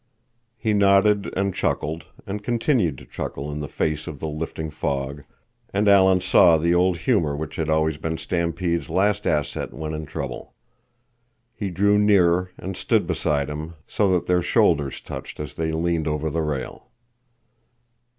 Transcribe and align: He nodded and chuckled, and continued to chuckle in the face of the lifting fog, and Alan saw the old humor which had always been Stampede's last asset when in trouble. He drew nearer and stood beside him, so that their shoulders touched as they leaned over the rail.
He 0.57 0.73
nodded 0.73 1.31
and 1.37 1.53
chuckled, 1.53 2.07
and 2.25 2.43
continued 2.43 2.97
to 2.97 3.05
chuckle 3.05 3.51
in 3.51 3.59
the 3.59 3.67
face 3.67 4.07
of 4.07 4.19
the 4.19 4.27
lifting 4.27 4.71
fog, 4.71 5.23
and 5.71 5.87
Alan 5.87 6.21
saw 6.21 6.57
the 6.57 6.73
old 6.73 6.97
humor 6.97 7.35
which 7.37 7.55
had 7.57 7.69
always 7.69 7.97
been 7.99 8.17
Stampede's 8.17 8.89
last 8.89 9.27
asset 9.27 9.75
when 9.75 9.93
in 9.93 10.07
trouble. 10.07 10.55
He 11.53 11.69
drew 11.69 11.99
nearer 11.99 12.49
and 12.57 12.75
stood 12.75 13.05
beside 13.05 13.47
him, 13.47 13.75
so 13.85 14.09
that 14.13 14.25
their 14.25 14.41
shoulders 14.41 15.01
touched 15.01 15.39
as 15.39 15.53
they 15.53 15.71
leaned 15.71 16.07
over 16.07 16.31
the 16.31 16.41
rail. 16.41 16.87